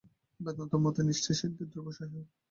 [0.39, 2.27] বেদান্ত-মতে নিষ্ঠাই সিদ্ধির ধ্রুব সহায়ক।